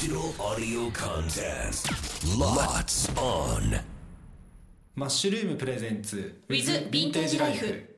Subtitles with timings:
[0.00, 1.88] Digital audio contest.
[2.38, 3.80] Lots on.
[4.94, 7.97] マッシュルームプレゼンツ With Vintage Life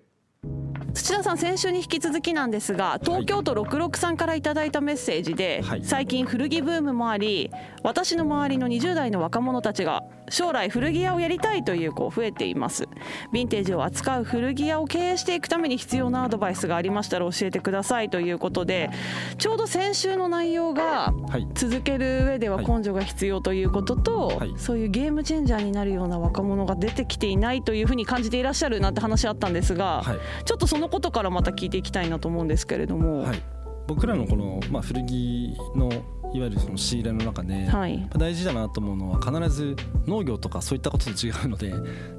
[1.01, 5.81] 土田さん先週に引き続きなんですが東京都66さんからいただいたメッセージで、はい。
[5.83, 7.51] 最近古着ブームもあり
[7.83, 12.85] 私の周りの20代の若者たちが将来古着屋をやりたいという子増えています。
[13.33, 18.91] ヴィンテージを扱う古着屋を経営していくために必要なアドバイスがありましたら教えてくださいということで
[19.39, 21.49] ちょうど先週の内容がはい。
[21.55, 24.55] 続ける上でははい根性が必要ということと、はい。
[24.59, 30.19] そういうゲームチェンジャーになるような若者が出てきていないというふうに感じていらっしゃるなんて話あったんですが、はい。
[30.45, 33.23] ちょっとそのことからまた聞いていきたいなと思うんですけれども。
[33.23, 33.43] はい
[33.91, 35.91] 僕らのこの、まあ、古着の
[36.33, 39.75] いわゆるその仕入れの中で、はい大事だなと思うのは必ず
[40.07, 41.73] 農業とかそういったことと違うので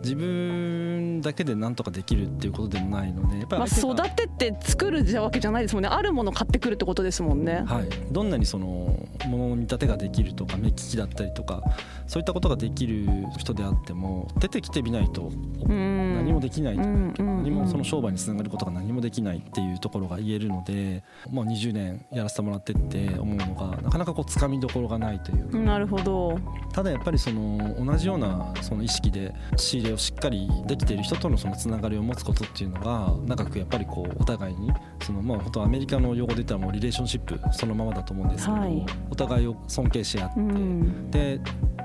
[0.04, 7.64] 自分だけで何とかできるっていうことでもないのでやっぱりまあ、育てて作るわけじゃないですもんねあるもの買ってくるってことですもんね。
[7.66, 11.62] はい、どんなにそのものの見立てができるとか目利きだったりとか
[12.08, 15.32] そういったことができる人であっても出てきてみないと
[15.68, 16.16] うん。
[16.16, 25.58] 何もできない何もその商売につながることが何もできないっていうところが言えるので、まあ、20年やらせてもらってって思うのがなかなかこうつかみどころがないというか。
[25.58, 26.40] なるほど。
[26.74, 34.72] ただやっぱりその同じようなその意識で仕入れをしっかりできている人とのそのつながりを持つことっていうのが長くやっぱりこうお互いに
[35.02, 38.86] そのまあ本当アメリカの用語で言ったらもうリレーションシップそのままだと思うんですけど、はい。
[39.10, 41.12] お互いを尊敬し合って、うん。
[41.12, 41.42] で、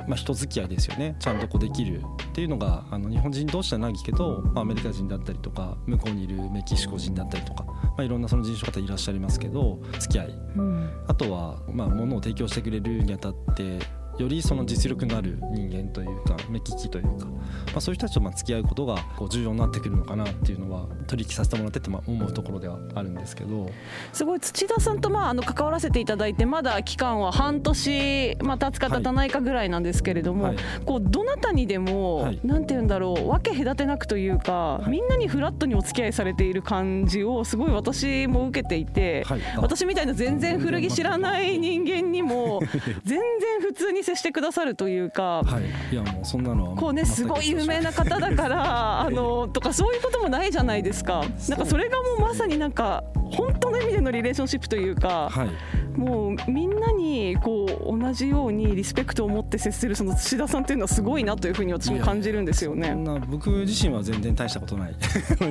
[0.07, 1.17] まあ、人付き合いですよね。
[1.19, 10.29] ちゃんとこうできるっていうのがあの日本人同士じゃないけど、まあ、アメリカ人だったりとか向こうにいるメキシコ人だったりとか、まあ、いろんなその人種の方いらっしゃいますけど付き合い。
[10.57, 10.91] うん。
[11.09, 13.79] あとは、まあ、物を提供してくれるにあたって
[14.19, 17.39] よりその実力のある人間というか目利きというか、ま
[17.77, 23.71] あ、そういう人たちとまあ付き合うことがこう重要になってくるのかなっていうのは取引させてもらっててまあ思うところではあるんですけど。
[24.13, 30.57] すごい土田さんとまああの関わらせていただいてまだ期間は半年まあ経つか経たないかぐらいなんですけれども、はい。
[30.85, 32.41] こうどなたにでも、はい。
[32.43, 34.91] なんて言うんだろう分け隔てなくというか、い。
[34.91, 39.25] みんなにフラットにお付き合いされている感じをすごい私も受けていて、
[39.59, 42.61] 私みたいな全然古着知らない人間にも
[43.05, 45.43] 全然普通に接してくださるというか。
[45.43, 55.49] はいいやもうそんなのこうねすごい有名な方だからあのとかそういうこともないじゃないですかなんかそれがもうまさになんか本当の意味でのリレーションシップというかはい
[55.97, 62.95] もうみんなにこう同じようにリスペクトを持って接するその土田さんっていうのはすごいなというふうに私も感じるんですよそんね。
[62.95, 64.95] な僕自身は全然大したことない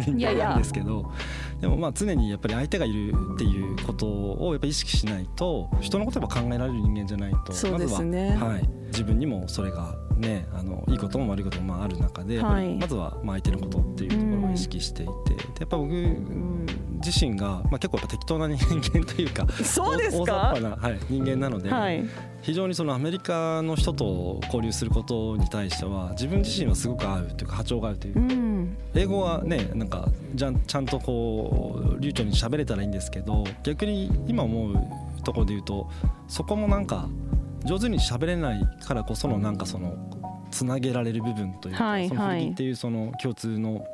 [0.01, 1.11] 人いやいや間なんですけど
[1.61, 8.31] でもまあ常にやっぱり相手がいるっていうことをやっぱり意識しないと人のことを考えられる人間じゃないとそうですね。
[8.31, 12.75] まずは、はい、自分にもそれがねあのいいことも悪いこともまあある中で、はい。
[12.75, 15.91] まずはまあ相手のことっていうところを意識していて、でやっぱ僕
[17.05, 20.23] 自身が、まあ、結構やっぱ適当な人間というかそうですか？
[20.23, 22.03] 大雑把な、はい、人間なので、はい、
[22.41, 28.77] 非常にそのアメリカの人と交流することに対しては自分自身はすごく合うというか波長が合うというかうん。
[28.95, 34.75] 英語はねなんかじゃんちゃんとこう流暢に喋れたらいいんですけど逆に今思う
[35.23, 35.89] ところで言うと
[36.27, 37.07] そこもなんか
[37.65, 39.95] 上手に喋れないからこそのなんかその
[40.51, 43.85] つなげられる部分というか、はいその古着っていうその共通の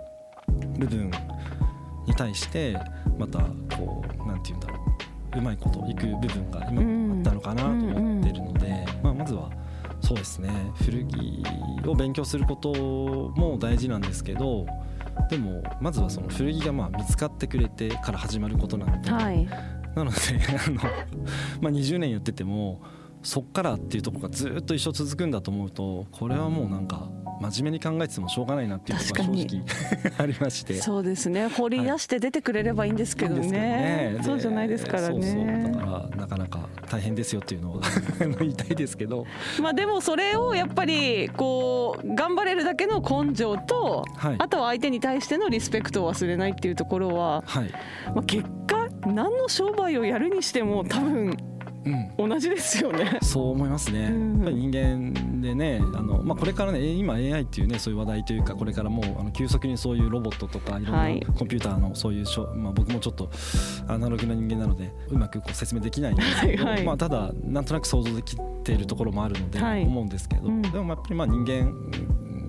[0.78, 1.10] 部分
[2.06, 2.78] に対して
[3.18, 3.40] また
[3.76, 4.92] こうなんて言うんだろう。
[5.38, 9.50] うまいこといく部分が今もあったのかなと思ってるので、まあ、まずは
[10.02, 10.50] そうですね。
[10.76, 11.44] 古着
[11.88, 12.74] を勉強すること
[13.36, 14.66] も大事なんですけど
[15.30, 19.48] でもまずはその古着がまあ見つかってくれてから始まることなので、はい。
[19.96, 20.18] なので
[20.68, 20.76] あの、
[21.62, 22.82] まあ、20年やってても
[23.24, 27.10] そっからっていうところがずっと一生続くんだと思うとこれはもうなんか
[27.50, 29.64] 真面目に考えててもしょうがないなっていうところが正直
[30.18, 30.76] ありまして。
[30.76, 31.48] そうですね。
[31.48, 34.20] 掘り出して出てくれればいいんですけどいいんですけどね。
[34.24, 35.36] そうじゃないですからそうそう。
[35.36, 37.82] ねだからなかなか大変ですよっていうのを
[38.40, 39.26] 言いたいですけど。
[39.62, 44.36] まあでもそれをやっぱりこう頑張れるだけの根性と、はい。
[44.38, 47.72] あとは相手に対してのリスペクトを忘れないっていうところは、はい、
[48.14, 51.36] まあ、結果何の商売をやるにしても多分
[51.86, 53.18] うん、同じですよね。
[53.22, 54.38] そう思いますね、うん。
[54.38, 61.20] やっぱり人間でねあの、まあ、これからねえ今 AI っていうねそういう話題というかこれからもうあの急速にそういうロボットとかいろんはい。
[61.20, 63.32] なコンピューターのそういうしょ、まあ、僕もちょっと
[63.88, 66.74] アナログな人間なのでうまくこう説明できないんですけど、はい。
[66.76, 69.84] はいまあ、ただなんとなく想像できているところもあるのではい。
[69.84, 70.62] 思うんですけど、うん。
[70.62, 71.74] でもやっぱりまあ人間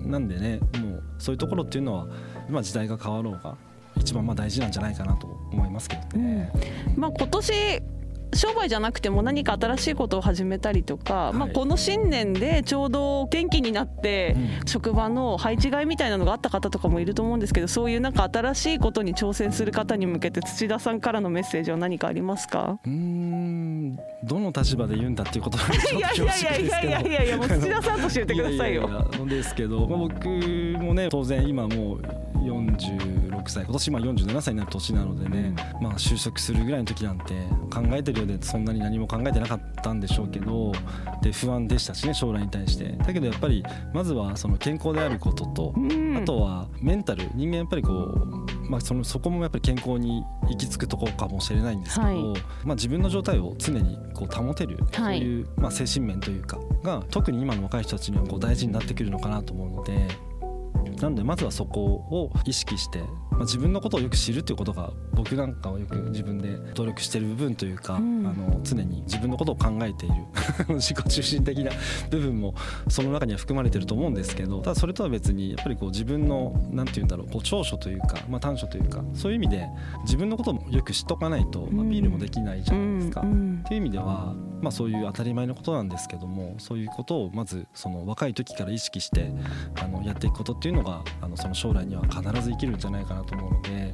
[0.09, 2.07] なんでねもうそういうところっていうのは
[2.49, 3.57] 今時代が変わろうが
[3.97, 6.51] 一番まあ大事なんじゃないかなと思いますけどね。
[6.95, 7.81] まあ、今年
[8.35, 14.67] 商売じゃなくても何か新しいことを始めたりとか、まあ、はいこの新年でちょうど転機になってうん。
[14.67, 22.79] 職場の配置換えみたいなのがあった方とかもいると思うんですけどそういうなんか新しいことに挑戦する方に向けて土田さんからのメッセージは何かありますか？
[22.85, 26.93] うーんどの立場で言うんだっていうことなんでちょいやいっと恐やいやい縮ですけど。
[26.93, 28.81] やいやいやいやもう土田さんとして言ってくださいよ。
[28.83, 32.01] やややなんですけど、まあ、僕もね当然今もう
[32.43, 37.33] 46歳今年今47歳になる年なのでね、まあ就職するぐらいの時なんて
[37.73, 40.71] 考えてるようでそんなに何も考えてなかったんでしょうけど
[41.21, 42.89] で不安でしたしね将来に対して。
[42.97, 43.63] だけどやっぱり
[43.93, 46.17] まずはその健康であることと、うん。
[46.17, 47.29] あとはメンタル。
[47.35, 52.41] 人間やっぱりこう、まあ、そのそこもやっぱり健康に行き着くところかもしれないんですけど、はい。
[52.65, 55.19] まあ、自分の状態を常にこう保てる、はい。
[55.19, 60.32] そういう、まあ、精神面というかが特に今の若い人たちにはこう大事になってくるのかなと思うので。
[61.03, 62.99] なのでまずはそこを意識して、
[63.31, 68.25] まあ、自分のことをよく知るっていうことが僕なんかはよく自分で努力してる部分というか、うん。
[68.25, 70.15] あの常に自分のことを考えている
[70.79, 71.71] 自己中心的な
[72.09, 72.55] 部分も
[72.87, 79.67] その中には含まれてると思うんですけどただそれとは別にやっぱりこう自分のなんて言うんだろうこう長所というか、まあ、短所というかそういう意味で
[80.03, 81.89] 自分のこともよく知っとかないと、まあ、うん。
[81.89, 83.21] ビールもできないじゃないですか。
[83.21, 83.61] うんうん。
[83.65, 84.33] っていう意味では、
[84.63, 89.29] まあ、そういう当たり前のことなんですけどもそういうことをまずその若い時から意識して
[89.75, 93.93] あのやっていくことっていうのがあのその将来には必ず生きるんじゃないかなと思うので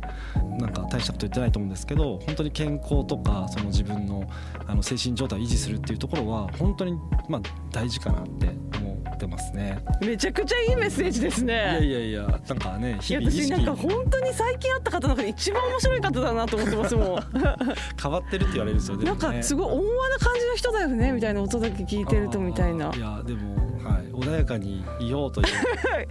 [0.60, 4.30] なんか大したこと言ってないと思うんですけど本当に健康とかその自分の
[4.68, 6.94] あの精神状態を維持するっていうところは本当に
[7.27, 8.88] ま大事かなって思
[9.19, 9.83] ってますね。
[10.01, 11.54] めちゃくちゃいいメッセージですね。
[11.54, 17.24] いやいやいやなんかねいや日々私なんか本当に最近会った方の中で一番面白い方だなと思ってますもん
[18.01, 19.38] 変わってるって言われるんですよでもなんね。
[19.39, 22.92] かすごい温和な感じの人だよねみたいな音だけ聞いてるとみたいな。
[22.95, 25.48] いやでも、はい、穏やかにいようという。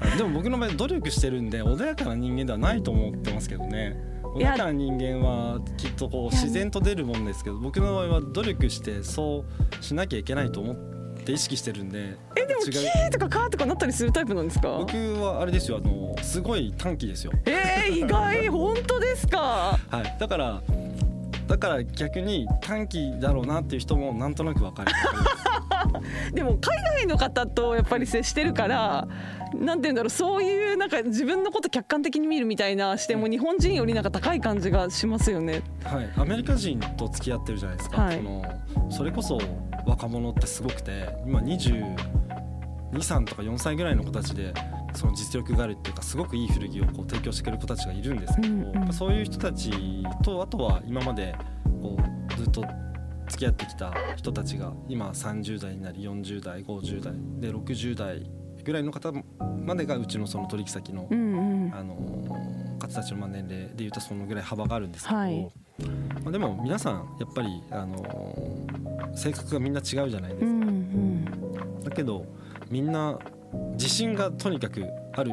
[0.00, 3.96] あ でも僕の場合努力してるんで穏やかな人間ではないと思ってますけどね。
[4.34, 9.44] 穏やかな人間はきっとこう自然と出るもんですけど僕の場合は努力してそ
[9.80, 10.87] うしなきゃいけないと思って
[11.32, 12.16] 意識してるんで。
[12.36, 14.68] えでもキーとかカーとかなったりするタイプなんですか？
[14.78, 14.92] 僕
[15.22, 17.32] はあれですよあのすごい短気ですよ。
[17.46, 18.48] えー、意外。
[18.50, 19.78] 本当ですか？
[19.90, 20.16] はい。
[20.18, 20.62] だから
[21.46, 24.92] だから逆に短気だろうなっていう人もなんとなくわかる。
[26.34, 29.08] でも海外の方とやっぱり接してるから
[29.54, 35.62] なんて言うんだろうそういうなんか自分のこと客観的に見るみたいな視点も日本人よりなんか高い感じがしますよね。
[35.84, 38.16] はい、アメリカ人と付き合ってるじゃないですか、はい。
[38.16, 38.42] その
[38.90, 39.38] それこそ
[39.88, 44.52] 若者ってすごくて今223とか4歳ぐらいの子たちで
[44.94, 48.92] その実力があるっていうかすごくいい古着をこう提供してくれる子たちがいるんですけど、うんうん。
[48.92, 49.70] そういう人たち
[50.22, 51.34] とあとは今まで
[51.80, 52.64] こうずっと
[53.28, 58.30] 付き合ってきた人たちが今30代になり40代50代で60代
[58.64, 59.12] ぐらいの方
[59.64, 61.74] までがうちのその取引先のうんうん。
[61.74, 61.94] あの
[62.78, 65.50] 方たちのまあ年齢でいうとそのぐらい幅があるんですけど、はい。
[66.24, 68.02] まあ、でも皆さんやっぱり、あの
[69.14, 70.64] 性格がみんな違うじゃないですか、うんう
[71.80, 71.80] ん。
[71.84, 72.24] だけど
[72.70, 73.18] みんな
[73.72, 74.84] 自信がとにかく
[75.14, 75.32] ある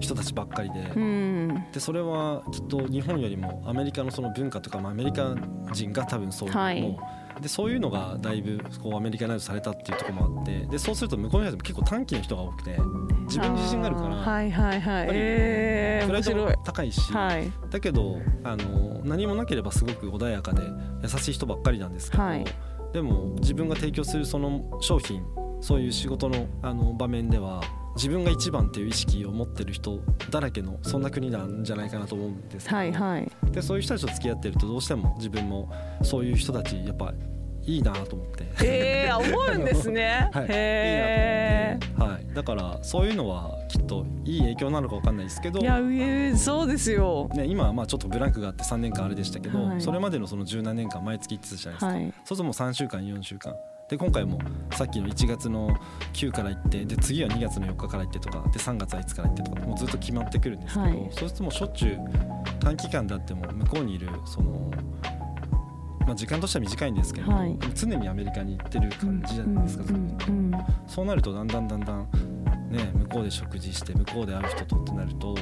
[0.00, 1.66] 人たちばっかりで,、うん。
[1.72, 5.34] でそれはきっと日本よりもアメリカのその文化とか、まあ、アメリカ
[5.72, 6.98] 人が多分そういうのを、はい。
[7.40, 12.78] でそういうのがだいぶこうアメリカナイズされたっていうところもあってでそうすると向こうの人も結構短気な人が多くて
[13.24, 14.08] 自分に自信があるから。
[14.08, 15.08] ーはいはいはい。
[15.10, 17.52] えー、プライドも高いし、はい。
[17.70, 20.62] だけどあの何もなければすごく穏やかで
[21.02, 22.44] 優しい人ばっかりなんですけど、はい
[22.92, 25.22] でも自分が提供するその商品
[25.60, 27.62] そういう仕事のあの場面では
[27.96, 30.00] 自分が一番っていう意識を持ってる人
[30.30, 33.30] だらけのそんな国なんじゃないかなと思うんですけど、はいはい。
[33.50, 35.72] でそういう人たちと付き合ってるとどうしても自分も
[36.02, 37.14] そういう人たちやっぱ
[37.62, 38.46] いいなと思って。
[38.62, 40.28] えー、思うんですね。
[40.32, 47.30] はい、へいいなと思って、はい、だからそういうのはきっといい影響なのかわかんないですけどーいや上そうですよ。
[47.34, 49.80] ね、今はまあちょっとブランクがあって3年間あれでしたけど、はい。
[49.80, 52.02] それまでのその十何年間毎月行ってたじゃないですか、はい。
[52.02, 53.54] そうするともう3週間4週間。
[53.88, 54.38] で今回も
[54.72, 55.70] さっきの1月の
[56.12, 61.08] 9から行ってで次は2月の4日から行ってとかで3月はいつから行ってとかもうずっと決まってくるんですけど、はい。
[61.12, 61.98] そうするともうしょっちゅう
[62.60, 64.70] 短期間であっても向こうにいるその、
[66.06, 67.58] まあ、時間としては短いんですけど、はい。
[67.74, 69.84] 常にアメリカに行ってる感じじゃないですか、
[70.86, 72.08] そうなるとだんだんだんだん
[72.70, 75.34] ね向こうで食事して向こうで会う人とってなると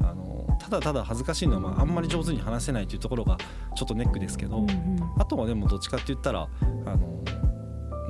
[0.00, 3.36] あのただただ恥ずかしいのは、まあ、あんまり上手に話せないというところが
[3.76, 4.98] ちょっとネックですけど、うんうん。
[5.18, 6.48] あとはでもどっちかって言ったら
[6.86, 7.22] あの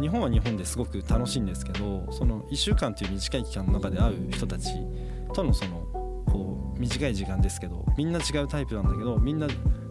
[0.00, 4.70] 日本は日本ですごく楽しいんですけどその1週間という短い期間の中で会う人たち
[5.32, 5.86] とのその
[6.26, 9.46] こう短い時間ですけどみんな違うタイプなんだけどみんな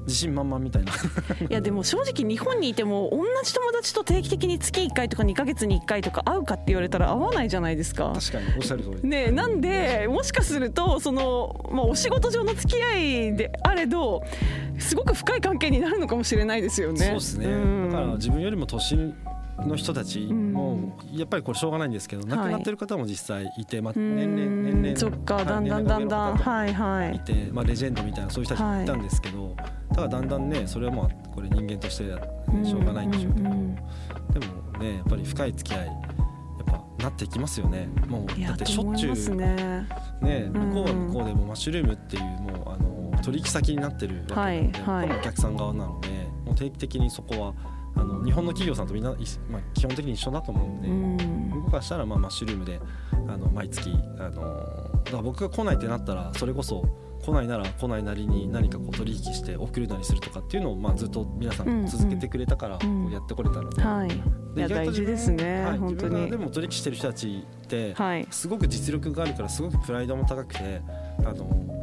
[0.07, 0.91] 自信満々みたいな。
[1.49, 8.11] いやでも正直日本にいても同じ友達と定期的に月1回とか2ヶ月に1回とか会うかって言われたら会わないじゃないですか。
[8.13, 9.09] 確かにおっしゃる通り。
[9.09, 14.23] ねえなんでもしかするとその、まあ、お仕事上の付き合いであれど
[14.79, 17.05] すごく深い関係になるのかもしれないですよね。
[17.05, 17.89] そうですね、ん。
[17.89, 19.13] だから自分よりも年
[19.59, 24.15] の人たちもやっぱりこれしょうがないんですけど、亡くなってる方も実際いて、まあ、うん。
[24.15, 27.15] 年齢年齢そっかはいだんだんだんだんはいはい。
[27.15, 32.17] いて、まあ、レジェンドみたいなそういう人たちもいたんですけど、だからだんだんねそれはまあこれ人間としてや
[32.63, 33.75] しょうがないんでしょうけど、うんうんうん
[34.31, 35.95] でもねやっぱり深い付き合いやっ
[36.65, 37.89] ぱなっていきますよね。
[38.07, 39.85] もうだってしょっちゅうね
[40.21, 40.69] ねうん。
[40.69, 45.19] 向こうは向こうでもマッシュルームっていうもうあの取引先になってるわけなので、はいはい。
[45.19, 46.07] お客さん側なので
[46.45, 47.53] もう定期的にそこは
[47.95, 49.15] あの日本の企業さんとみんな、い
[49.49, 51.49] まあ、基本的に一緒だと思うんで、うん。
[51.49, 52.79] 向こうからしたらまあマッシュルームで
[53.11, 64.07] あの毎月あのだから僕が来ないってなったらそれこそ来ないなら来ないなりに何かこう取引して送るなりするとかっていうのをまあずっと皆さん続けてくれたからこうやってこれたので、はい。
[64.07, 66.15] いや意外と自分大事ですねはい本当に。
[66.15, 68.27] 自分がでも取引してる人たちってはい。
[68.31, 70.81] すごく実力があるからすごくプライドも高くて
[71.19, 71.80] あの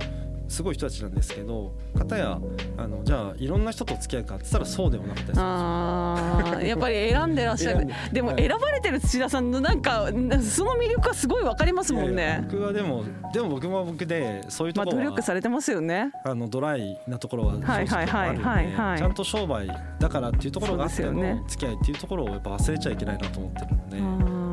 [0.49, 2.39] すごい人たちなんですけど片や
[2.77, 5.45] あのじゃあいろんな人と付き合うかって言ったらそうでもなかったですよ。
[5.45, 7.87] あーやっぱり選んでらっしゃる。
[8.13, 8.49] ででもはい。
[8.49, 10.07] 選ばれてる土田さんのなんか
[10.41, 16.11] その魅力はすごいわかりますもんいやいやね僕はでもでも僕も僕でそういうとまあころは、努力されてますよね。
[16.25, 24.03] あのドライなところはあるんでちゃんと商売だからっていうところがあっての付き合いっていうところをやっぱ忘れちゃいけないなと思ってるのでう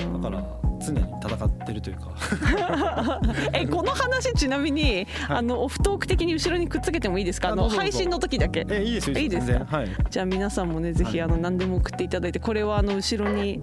[0.09, 2.11] んだから常に戦ってるというか。
[3.53, 7.49] えこの話ちなみにあのオフトーク的に後ろにくっつけてもいいですか？
[7.49, 8.65] あの配信の時だけ。
[8.69, 9.65] えいいですよいいですか？
[9.65, 9.87] はい。
[10.09, 13.61] じゃあ皆さんもねぜひあの何でも送っていただいてこれはあの後ろに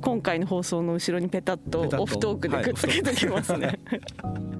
[0.00, 2.02] 今回の放送の後ろにペタッとペタッと。
[2.02, 3.78] オフトークでくっつけておきますね。